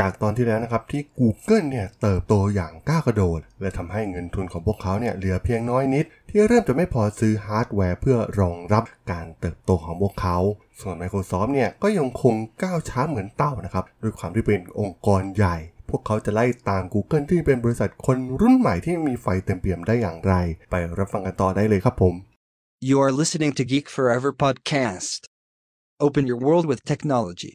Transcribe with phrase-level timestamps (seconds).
[0.06, 10.38] ากตอนที่แล้วนะครับที่ Google เนี่ยเติบโตอย่างก้าวกระโดด และทำให้เงินทุนของพวกเขาเนี่ยเหลือเพียงน้อยนิด ที่เริ่มจะไม่พอซื้อฮาร์ดแวร์เพื่อรองรับการเติบโตของพวกเขา
[10.80, 15.56] ส่วน Microsoft เนี่ยก็ยังคงก้าวช้าเหมือนเต่านะครับด้วยความที่เป็นองค์กรใหญ่
[15.90, 20.34] พวกเขาจะไล่ตาม Google ที่เป็นบริษัทคนรุ่นใหม่ที่มีไฟเต็มเปี่ยมได้อย่างไร
[20.70, 22.14] ไปรับฟังกันต่อได้เลยครับผม
[22.88, 25.20] You are listening to Geek Forever podcast.
[26.06, 27.52] Open your world with technology.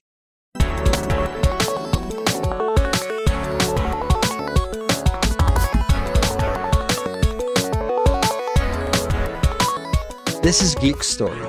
[10.47, 11.41] This is Geek Story.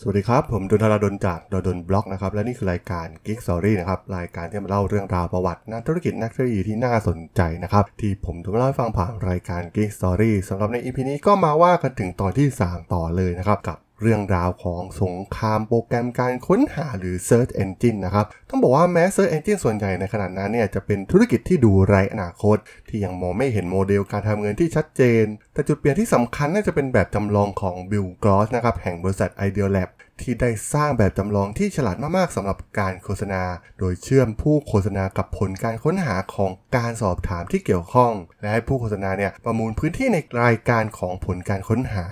[0.00, 13.78] สวัสดีครับ ผมดนทราดนจากดนบล็อกนะครับ และนี่คือรายการ Geek Story นะครับ รายการที่มาเล่าเรื่องราวประวัตินักธุรกิจนักเทคโนโลยีที่น่าสนใจนะครับ ที่ผมจะมาเล่าให้ฟังผ่านรายการ Geek Story สำหรับใน EP นี้ก็มาว่ากันถึงตอนที่ 3 ต่อเลยนะครับกับ
[14.02, 22.56] เรื่องราวของสงครามโปรแกรมการค้นหาหรือ Search Engine นะครับ ต้องบอกว่าแม้ Search Engine ส่วนใหญ่ในขณะนั้นเนี่ยจะเป็นธุรกิจที่ดูไร้อนาคต
[22.88, 29.90] ที่ยังมองไม่เห็นโมเดลการทำเงินที่ชัดเจน แต่จุดเปลี่ยนที่สำคัญน่าจะเป็นแบบจำลองของ Bill Gross นะครับแห่งบริษัท Ideal Lab
[30.22, 33.42] ที่ได้สร้างแบบจำลองที่ฉลาดมากๆสำหรับการโฆษณา
[33.78, 42.06] โดยเชื่อมผู้โฆษณากับผลการค้นหาของการสอบถามที่เกี่ยวข้อง และให้ผู้โฆษณาเนี่ยประมูลพื้นที่ในรายการของผลการค้นหา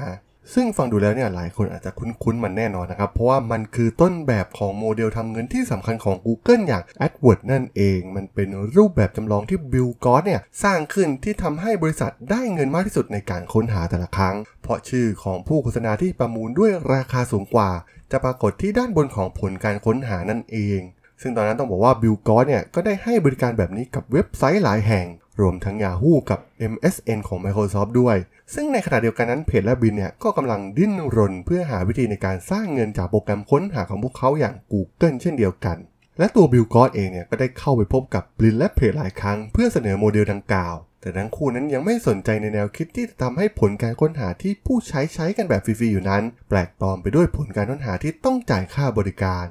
[0.53, 17.71] ซึ่งฟังดูแล้วเนี่ยหลายคนอาจจะคุ้นๆมันแน่นอนนะครับ เพราะว่ามันคือต้นแบบของโมเดลทำเงินที่สำคัญของ Google อย่าง AdWords นั่นเอง มันเป็นรูปแบบจำลองที่ Bill g o เนี่ยสร้างขึ้นที่ทำให้บริษัทได้เงินมากที่สุดในการค้นหาแต่ละครั้ง เพราะชื่อของผู้โฆษณาที่ประมูลด้วยราคาสูงกว่า
[18.13, 20.81] จะปรากฏที่ด้านบนของผลการค้นหานั่นเอง
[21.23, 25.07] ซึ่งตอนนั้นต้องบอกว่า Bill Gates เนี่ยก็ได้ให้บริการแบบนี้กับเว็บไซต์หลายแห่ง
[25.41, 26.41] รวมทั้ง Yahoo กับ
[26.73, 28.17] MSN ของ Microsoft ด้วย
[28.55, 35.77] ซึ่งในขณะเดียวกันนั้นเพจและบรินเนี่ยก็กำลังดิ้นรน เพื่อหาวิธีในการสร้างเงินจากโปรแกรมค้นหาของพวกเขาอย่าง Google เช่นเดียวกัน
[36.19, 49.47] และตัว Bill Gross เองเนี่ยก็ได้เข้าไปพบกับบรินและเพจหลายครั้งเพื่อเสนอโมเดลดังกล่าว แต่ทั้งคู่นั้นยังไม่สนใจในแนวคิดที่จะทำให้ผลการค้นหาที่ผู้ใช้ใช้กันแบบฟรีๆอยู่นั้น แปลกปลอมไปด้วยผลการค้นหาที่ต้องจ่ายค่าบริการ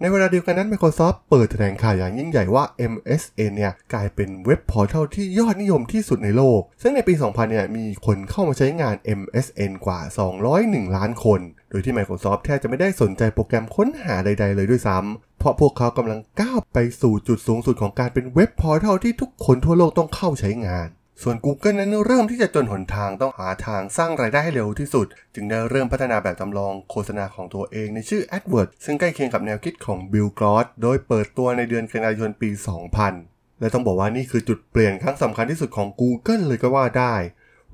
[0.00, 10.00] ในเวลาเดียวกันนั้น Microsoft เปิดแถลงข่าวอย่างยิ่งใหญ่ว่า MSN เนี่ยกลายเป็น web portal ที่ยอดนิยมที่สุดในโลก ซึ่งในปี 2000 เนี่ยมีคนเข้ามาใช้งาน MSN กว่า
[10.46, 11.40] 201 ล้านคน
[11.70, 20.88] โดยที่ Microsoft แทบจะไม่ได้สนใจโปรแกรมค้นหาใด ๆ เลยด้วยซ้ำ เพราะพวกเขากำลังก้าวไปสู่จุดสูงสุดของการเป็น web portal ที่ทุกคนทั่วโลกต้องเข้าใช้งาน
[21.22, 32.50] ส่วน Google นั้นเริ่มที่จะจนหนทางต้องหาทางสร้างรายได้ให้เร็วที่สุด จึงได้เริ่มพัฒนาแบบจำลองโฆษณาของตัวเองในชื่อ AdWords ซึ่งใกล้เคียงกับแนวคิดของ Bill Gross โดยเปิดตัวในเดือนกันยายนปี
[33.04, 37.14] 2000 และต้องบอกว่านี่คือจุดเปลี่ยนครั้งสำคัญที่สุดของ Google เลยก็ว่าได้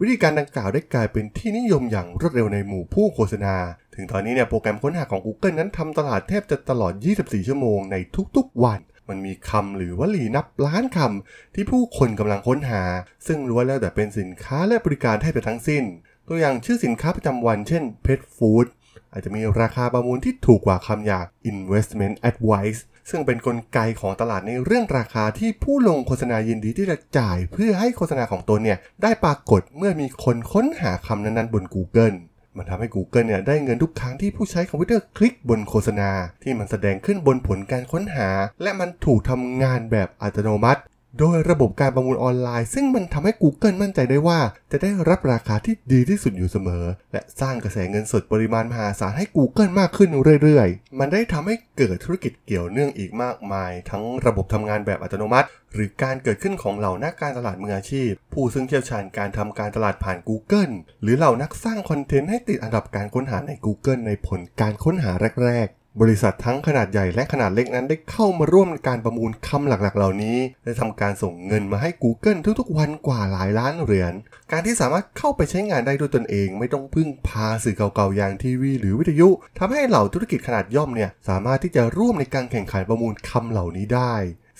[0.01, 3.55] วิธีการดังกล่าวได้กลายเป็นที่นิยมอย่างรวดเร็วในหมู่ผู้โฆษณา
[3.95, 7.97] ถึงตอนนี้เนี่ยโปรแกรมค้นหาของ Google นั้นทำตลาดแทบจะตลอด 24 ชั่วโมงใน
[8.37, 12.83] ทุกๆวัน มันมีคำหรือวลีนับล้านคำที่ผู้คนกำลังค้นหา
[13.27, 15.85] ซึ่งล้วนแล้วแต่เป็นสินค้าและบริการแทบจะทั้งสิ้น
[16.29, 18.67] ตัวอย่างชื่อสินค้าประจำวันเช่น Pet Food
[19.13, 32.17] อาจจะมีราคาประมูลที่ถูกกว่าคำอย่าง Investment Advice ซึ่งเป็นนกลไกของตลาดในเรื่องราคาที่ผู้ลงโฆษณายินดีที่จะจ่าย เพื่อให้โฆษณาของตนเนี่ยได้ปรากฏเมื่อมีคนค้นหาคำนั้นๆบน Google
[32.61, 36.11] มันทำให้ Google เนี่ยได้เงินทุกครั้งที่ผู้ใช้คอมพิวเตอร์คลิกบนโฆษณา
[36.43, 38.29] ที่มันแสดงขึ้นบนผลการค้นหา
[38.63, 40.81] และมันถูกทำงานแบบอัตโนมัติ
[41.19, 44.41] โดยระบบการประมูลออนไลน์ ซึ่งมันทำให้ Google มั่นใจได้ว่า
[44.73, 50.11] จะได้รับราคาที่ดีที่สุดอยู่เสมอ และสร้างกระแสเงินสดปริมาณมหาศาลให้ Google มากขึ้น
[50.43, 65.13] เรื่อยๆ มันได้ทำให้เกิดธุรกิจเกี่ยวเนื่องอีกมากมาย ทั้งระบบทำงานแบบอัตโนมัติ หรือการเกิดขึ้นของเหล่านักการตลาดมืออาชีพ ผู้ซึ่งเชี่ยวชาญการทำการตลาดผ่าน Google หรือเหล่านักสร้างคอนเทนต์ให้ติดอันดับการค้นหาใน Google ในผลการค้นหา
[65.45, 74.15] แรกๆ บริษัททั้งขนาดใหญ่และขนาดเล็กนั้นได้เข้ามาร่วมในการประมูลคำหลักๆ เหล่านี้ และทำการส่งเงินมาให้ Google ทุกๆ วันกว่าหลายล้านเหรียญ
[74.53, 79.29] การที่สามารถเข้าไปใช้งานได้ด้วยตนเอง ไม่ต้องพึ่งพาสื่อเก่าๆ อย่างทีวี หรือวิทยุ
[79.59, 84.15] ทำให้เหล่าธุรกิจขนาดย่อมเนี่ยสามารถที่จะร่วมในการแข่งขันประมูลคำเหล่านี้ได้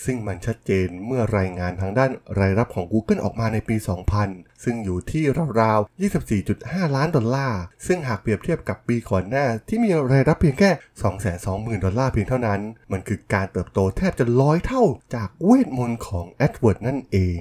[0.05, 3.77] ซึ่งมันชัดเจนเมื่อรายงานทางด้านรายรับของ Google ออกมาในปี
[4.21, 5.25] 2000 ซึ่งอยู่ที่
[5.61, 6.01] ราวๆ
[6.41, 10.71] 24.5 ล้านดอลลาร์ ซึ่งหากเปรียบเทียบกับปีก่อนหน้า ที่มีรายรับเพียงแค่
[11.31, 12.61] 220,000 ดอลลาร์เพียงเท่านั้น
[12.93, 14.83] มันคือการเติบโตแทบจะร้อยเท่า
[15.15, 17.41] จากเวทมนต์ของ AdWords นั่นเอง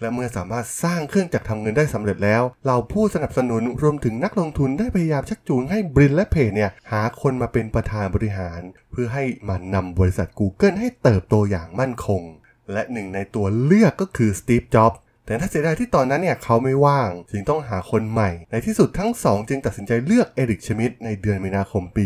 [0.00, 8.60] และเมื่อสามารถสร้างเครื่องจักรทำเงินได้สำเร็จแล้วเราผู้สนับสนุนรวมถึงนักลงทุนได้พยายามชักจูงให้บรินและเพจเนี่ยหาคนมาเป็นประธานบริหาร
[8.90, 12.22] เพื่อให้มันนำบริษัท Google ให้เติบโตอย่างมั่นคง
[12.72, 22.04] และหนึ่งในตัวเลือกก็คือสตีฟ จ็อบส์แต่น่าเสียดายที่ตอนนั้นเนี่ยเขาไม่ว่าง จึงต้องหาคนใหม่ ในที่สุดทั้งสองจึงตัดสินใจเลือกเอริกชมิดในเดือนมีนาคมปี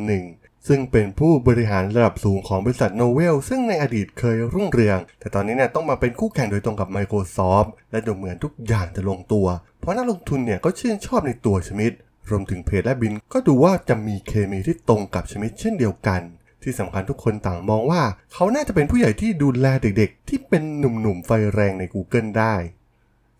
[0.00, 9.46] 2001 ซึ่งเป็นผู้บริหารระดับสูงของบริษัทโนเวลซึ่งในอดีตเคยรุ่งเรือง แต่ตอนนี้เนี่ยต้องมาเป็นคู่แข่งโดยตรงกับ Microsoft และดูเหมือนทุกอย่างจะลงตัว
[9.80, 11.92] เพราะนักลงทุนเนี่ยก็ชื่นชอบในตัวชมิด
[12.30, 16.20] รวมถึงเพจและบินก็ดูว่าจะมีเคมีที่ตรงกับชมิดเช่นเดียวกัน
[16.62, 18.02] ที่สำคัญทุกคนต่างมองว่า
[18.32, 22.54] เขาน่าจะเป็นผู้ใหญ่ที่ดูแลเด็กๆ ที่เป็นหนุ่มๆไฟแรงใน Google ได้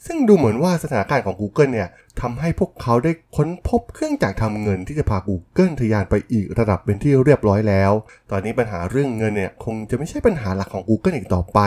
[0.06, 1.88] ซึ่งดูเหมือนว่าสถานการณ์ของ Google เนี่ย
[2.20, 7.92] ทำให้พวกเขาได้ค้นพบเครื่องจักรทำเงินที่จะพา Google ทะยานไปอีกระดับเป็นที่เรียบร้อยแล้ว
[8.30, 11.60] ตอนนี้ปัญหาเรื่องเงินเนี่ยคงจะไม่ใช่ปัญหาหลักของ Google อีกต่อไป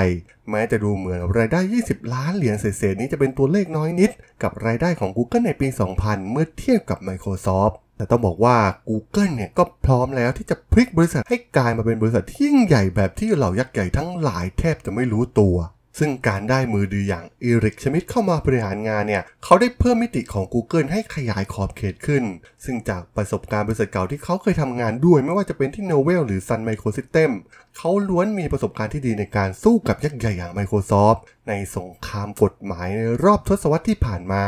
[0.49, 4.11] แม้จะดูเหมือนรายได้ 20 ล้านเหรียญเศษๆนี้จะเป็นตัวเลขน้อยนิด
[4.43, 5.67] กับรายได้ของ Google ในปี
[5.99, 8.57] 2000 เมื่อเทียบกับ Microsoft แต่ต้องบอกว่า
[8.89, 15.55] Google เนี่ยก็พร้อมแล้วที่จะพลิกบริษัทให้กลายมาเป็นบริษัทที่ยิ่งใหญ่แบบที่เหล่ายักษ์ใหญ่ทั้งหลายแทบจะไม่รู้ตัว
[15.99, 22.23] ซึ่งการได้มือดีอย่างอีริกชมิดเข้ามาบริหารงานเนี่ย เขาได้เพิ่มมิติของ Google ให้ขยายขอบเขตขึ้น
[22.65, 27.31] ซึ่งจากประสบการณ์บริษัทเก่าที่เขาเคยทำงานด้วย ไม่ว่าจะเป็นที่ Novel หรือ Sun Microsystem
[27.77, 34.45] เขาล้วนมีประสบการณ์ที่ดีในการสู้กับยักษ์ใหญ่อย่าง Microsoft ในสงครามกฎหมายในรอบทศวรรษที่ผ่านมา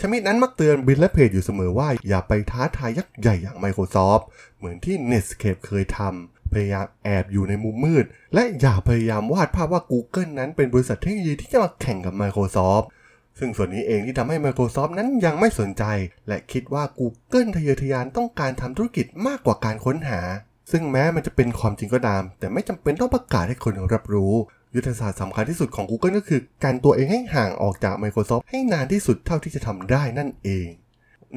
[0.00, 4.22] ชมิดนั้นมักเตือนบิลและเพจอยู่เสมอว่าอย่าไปท้าทายยักษ์ใหญ่อย่าง Microsoft
[4.58, 8.04] เหมือนที่ Netscape เคยทำ พยายามแอบอยู่ในมุมมืด
[8.34, 12.86] และอย่าพยายามวาดภาพว่า Google นั้นเป็นบริษัทเทคโนโลยีที่จะมาแข่งกับ Microsoft
[13.38, 15.84] ซึ่งส่วนนี้เองที่ทำให้ Microsoft นั้นยังไม่สนใจ
[16.28, 20.20] และคิดว่า Google ทะเยอทะยานต้องการทำธุรกิจมากกว่าการค้นหา
[20.72, 24.34] ซึ่งแม้มันจะเป็นความจริงก็ตาม แต่ไม่จำเป็นต้องประกาศให้คนรับรู้
[24.74, 30.68] ยุทธศาสตร์สำคัญที่สุดของ Google ก็คือ การตัวเองให้ห่างออกจาก Microsoft ให้นานที่สุดเท่าที่จะทำได้นั่นเอง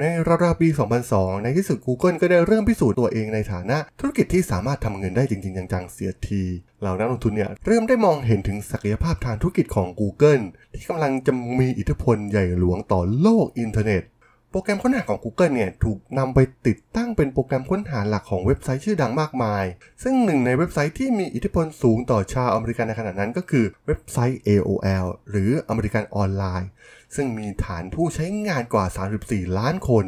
[0.02, 0.04] ใน
[0.44, 0.68] ราวๆปี
[1.06, 6.42] 2002 ในที่สุด Google ก็ได้เริ่มพิสูจน์ตัวเองในฐานะธุรกิจที่สามารถทำเงินได้จริง ๆ จังๆ เสียที
[6.80, 14.02] เหล่านักลงทุนเนี่ยเริ่มได้มองเห็นถึงศักยภาพทางธุรกิจของ Google ที่กำลังจะมีอิทธิพลใหญ่หลวงต่อโลกอินเทอร์เน็ต
[14.50, 19.64] โปรแกรมค้นหาของ Google เนี่ยถูกนำไปติดตั้งเป็นโปรแกรมค้นหาหลักของเว็บไซต์ชื่อดังมากมาย
[20.02, 26.70] ซึ่งหนึ่งในเว็บไซต์ที่มีอิทธิพลสูงต่อชาวอเมริกันในขณะนั้นก็คือเว็บไซต์ AOL หรืออเมริกันออนไลน์
[27.14, 28.86] ซึ่งมีฐานผู้ใช้งานกว่า
[29.20, 30.06] 34 ล้านคน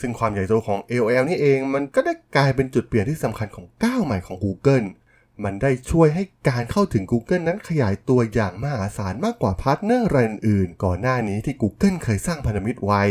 [0.00, 4.86] ซึ่งความใหญ่โตของ AOL นี่เองมันก็ได้กลายเป็นจุดเปลี่ยนที่สำคัญของก้าวใหม่ของ Google
[5.44, 13.04] มันได้ช่วยให้การเข้าถึง Google นั้นขยายตัวอย่างมหาศาลมากกว่า partner รายอื่น ก่อนหน้านี้ที่ Google เคยสร้างพันธมิตรไว้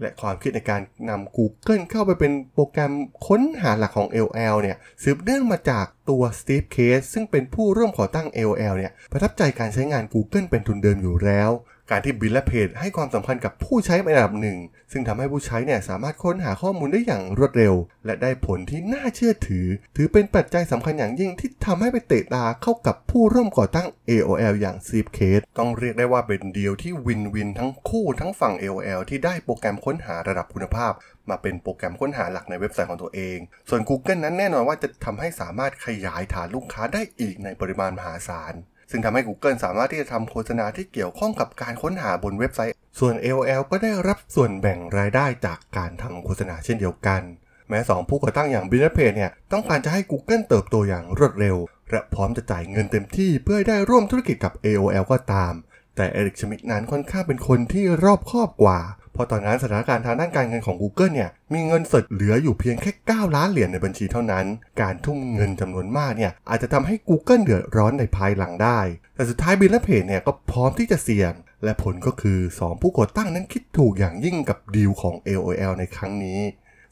[0.00, 2.92] และความคิดในการนำ Google เข้าไปเป็นโปรแกรม
[3.26, 11.50] ค้นหาหลักของ LL เนี่ยสืบเนื่องมาจากตัว Steve Case ซึ่งเป็นผู้ร่วมก่อตั้ง LL เนี่ยประทับใจการใช้งาน Google เป็นทุนเดิมอยู่แล้ว
[11.90, 14.58] การที่บิลและเพจให้ความสำคัญกับผู้ใช้เป็นอันดับหนึ่ง
[14.92, 17.74] ซึ่งทำให้ผู้ใช้เนี่ยสามารถค้นหาข้อมูลได้อย่างรวดเร็ว
[18.06, 30.92] และได้ผลที่น่าเชื่อถือ ถือเป็นปัจจัยสำคัญอย่างยิ่งที่ทำให้ไปเตะตาเข้ากับผู้ร่วมก่อตั้ง AOL อย่าง Steve Case ต้องเรียกได้ว่าเป็นเดีลที่วินวินทั้งคู่ทั้งฝั่ง AOL ที่ได้โปรแกรมค้นหาระดับคุณภาพ
[31.30, 33.38] มาเป็นโปรแกรมค้นหาหลักในเว็บไซต์ของตัวเอง
[33.68, 38.54] ส่วน Google นั้นแน่นอนว่าจะทำให้สามารถขยายฐานลูกค้าได้อีกในปริมาณมหาศาล
[38.90, 47.22] ซึ่งทำให้ Google สามารถที่จะทำโฆษณาที่เกี่ยวข้องกับการค้นหาบนเว็บไซต์ ส่วน AOL ก็ได้รับส่วนแบ่งรายได้จากการทำโฆษณาเช่นเดียวกัน
[47.68, 51.56] แม้ 2 ผู้ก่อตั้งอย่าง Bill และ Page เนี่ยต้องการจะให้ Google เติบโตอย่างรวดเร็ว
[51.90, 55.54] และพร้อมจะจ่ายเงินเต็มที่เพื่อได้ร่วมธุรกิจกับ AOL ก็ตาม
[55.96, 58.80] แต่เอริกชมิดนั้นค่อนข้างเป็นคนที่รอบคอบกว่า
[59.18, 64.46] พอตอนนั้นสถานการณ์ทางด้านการเงินของ Google เนี่ยมีเงินสดเหลืออยู่เพียงแค่ 9 ล้านเหรียญในบัญชีเท่านั้น
[64.80, 68.80] การทุ่มเงินจำนวนมากเนี่ยอาจจะทำให้ Google เดือดร้อนในภายหลังได้
[69.14, 71.32] แต่สุดท้ายบิลและเพจเนี่ยก็พร้อมที่จะเสี่ยง
[71.64, 76.40] และผลก็คือ 2 ผู้ก่อตั้งนั้นคิดถูกอย่างยิ่งกับดีลของ AOL ในครั้งนี้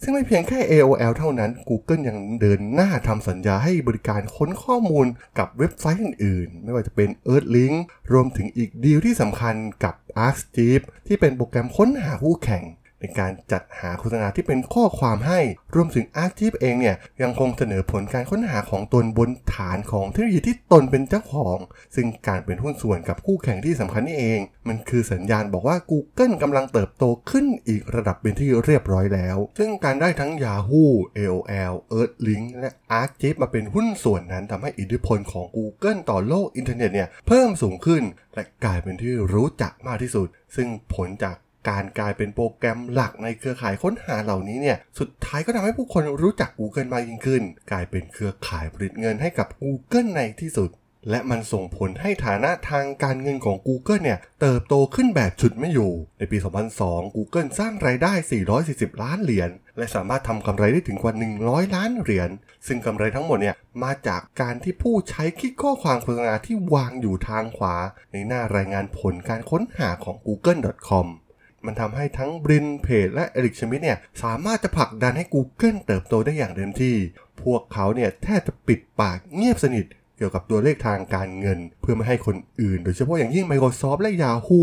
[0.02, 5.06] ซึ่งไม่เพียงแค่ AOL เท่านั้น Google ยังเดินหน้าทำสัญญาให้บริการค้นข้อมูล
[5.38, 7.76] กับเว็บไซต์อื่นๆ ไม่ว่าจะเป็น Earthlink
[8.12, 9.94] รวมถึงอีกดีลที่สำคัญกับ
[10.26, 12.64] Ask Jeeves ที่เป็นโปรแกรมค้นหาคู่แข่ง
[13.00, 15.40] ในการจัดหาโฆษณาที่เป็นข้อความให้
[15.74, 21.58] รวมถึง Ask Jeeves เองเนี่ยยังคงเสนอผลการค้นหาของตนบนฐานของเทคโนโลยีที่ตนเป็นเจ้าของ
[21.96, 30.84] ซึ่งการเป็นหุ้นส่วนกับคู่แข่งที่สำคัญนี่เอง มันคือสัญญาณบอกว่า Google กำลังเติบโตขึ้นอีกระดับเป็นที่เรียบร้อยแล้ว ซึ่งการได้ทั้ง Yahoo
[31.16, 38.02] AOL Earthlink และ Ask Jeeves มาเป็นหุ้นส่วนนั้นทำให้อิทธิพลของ Google ต่อโลกอินเทอร์เน็ตเนี่ยเพิ่มสูงขึ้น
[38.34, 41.36] และกลายเป็นที่รู้จักมากที่สุด ซึ่งผลจาก
[41.68, 50.70] การกลายเป็นโปรแกรมหลักในเครือข่ายค้นหาเหล่านี้เนี่ย สุดท้ายก็ทำให้ผู้คนรู้จัก Google มากยิ่งขึ้น กลายเป็นเครือข่ายผลิตเงินให้กับ Google ในที่สุด
[51.10, 56.36] และมันส่งผลให้ฐานะทางการเงินของ Google เนี่ย เติบโตขึ้นแบบฉุดไม่อยู่ ในปี
[56.76, 58.12] 2002 Google สร้างรายได้
[58.56, 62.30] 440 ล้านเหรียญและสามารถทำกำไรได้ถึงกว่า 100 ล้านเหรียญ
[62.66, 67.76] ซึ่งกำไรทั้งหมดเนี่ยมาจากการที่ผู้ใช้คลิกข้อความโฆษณาที่วางอยู่ทางขวา
[68.12, 71.06] ในหน้ารายงานผลการค้นหาของ google.com
[71.66, 76.96] มันทำให้ทั้งบรินเพจและเอริกชมิดเนี่ยสามารถจะผลักดันให้ Google เติบโตได้อย่างเต็มที่
[77.42, 84.62] พวกเขาเนี่ยแทบจะปิดปากเงียบสนิทเกี่ยวกับตัวเลขทางการเงิน เพื่อไม่ให้คนอื่น โดยเฉพาะอย่างยิ่ง Microsoft และ Yahoo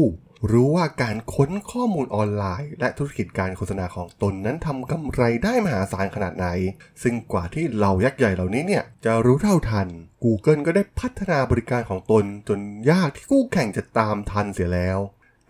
[0.51, 6.47] รู้ว่าการค้นข้อมูลออนไลน์ และธุรกิจการโฆษณาของตนนั้นทำกำไรได้มหาศาลขนาดไหน
[7.03, 9.87] ซึ่งกว่าที่เหล่ายักษ์ใหญ่เหล่านี้เนี่ยจะรู้เท่าทัน
[10.23, 12.59] Google ก็ได้พัฒนาบริการของตนจน
[12.91, 14.99] ยากที่คู่แข่งจะตามทันเสียแล้ว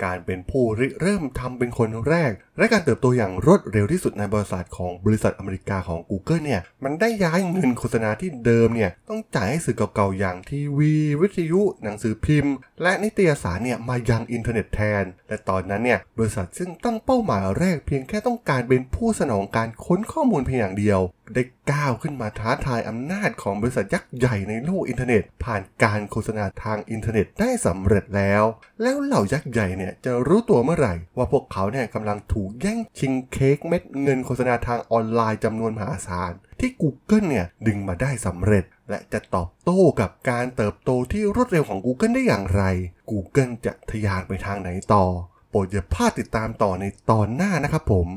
[0.04, 21.00] การเป็นผู้ริเริ่มทำเป็นคนแรกและการเติบโตอย่างรวดเร็วที่สุดในบริษัทของบริษัทอเมริกาของ Google เนี่ย มันได้ย้ายเงินโฆษณาที่เดิมเนี่ย ต้องจ่ายให้สื่อเก่าๆ อย่างทีวี วิทยุ หนังสือพิมพ์ และนิตยสารเนี่ย มายังอินเทอร์เน็ตแทน และตอนนั้นเนี่ย บริษัทซึ่งตั้งเป้าหมายแรกเพียงแค่ต้องการเป็นผู้สนองการค้นข้อมูลเพียงอย่างเดียว
[21.34, 28.44] ได้ก้าวขึ้นมาท้าทายอำนาจของบริษัทยักษ์ใหญ่ในโลกอินเทอร์เน็ต ผ่านการโฆษณาทางอินเทอร์เน็ตได้สำเร็จแล้ว
[28.82, 42.64] แล้วเหล่ายักษ์ใหญ่เนี่ยจะรู้ตัวเมื่อไหร่ ว่าพวกเขาเนี่ยกำลังถูกแย่งชิงเค้กเม็ดเงินโฆษณาทางออนไลน์จำนวนมหาศาล ที่ Google เนี่ย ดึงมาได้สำเร็จ และจะตอบโต้กับการเติบโตที่รวดเร็วของ Google ได้อย่างไร
[43.10, 45.06] Google จะทะยานไปทางไหนต่อ
[45.50, 48.08] โปรดอย่าพลาดติดตามต่อในตอนหน้านะครับผม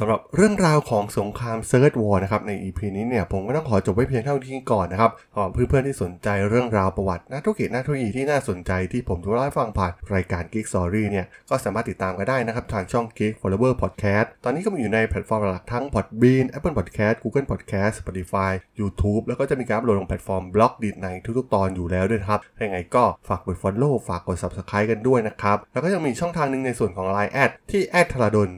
[0.00, 16.74] สำหรับเรื่องราวของสงคราม Search War นะครับใน EP นี้เนี่ยผมก็ต้องขอจบไว้เพียงเท่านี้ก่อนนะครับสำหรับเพื่อนๆที่สนใจเรื่องราวประวัตินักธุรกิจนักธุรกิจที่น่าสนใจที่ผมจะเล่าให้ฟังผ่านรายการ Geek Story เนี่ยก็สามารถติดตามกันได้นะครับทางช่อง Geek Forever Podcast ตอนนี้ก็มีอยู่ในแพลตฟอร์มหลักทั้ง Podbean Apple
[16.78, 27.32] Podcast Google Podcast Spotify YouTube แล้วก็จะมีการอัปโหลดลงแพลตฟอร์ม Blockdit ในทุกๆ ตอนอยู่แล้วด้วยครับอย่างไรก็ฝากกด Follow ฝากกด Subscribe กันด้วยนะครับแล้วก็ยังมีช่องทางหนึ่งในส่วนของ Line
[27.70, 28.50] ที่ ทราดน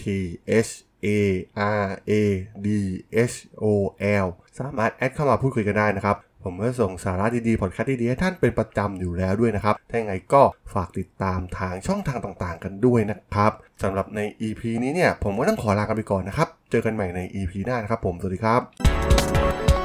[0.00, 0.02] t
[0.66, 0.72] h
[1.06, 1.08] A
[1.84, 2.12] R A
[2.66, 2.68] D
[3.32, 3.64] H O
[4.24, 4.26] L
[4.58, 10.42] สามารถแอดเข้ามาพูดคุยกันได้นะครับ ผมก็ส่งสาระดีๆพอดแคสต์ดีๆ ให้ท่านเป็นประจำอยู่แล้วด้วยนะครับ ถ้าอย่างไรก็
[10.74, 19.81] ฝากติดตามทางช่องทางต่างๆ กันด้วยนะครับสำหรับใน EP นี้เนี่ย ผมก็ต้องขอลากันไปก่อนนะครับ เจอกันใหม่ใน EP หน้านะครับผม สวัสดีครับ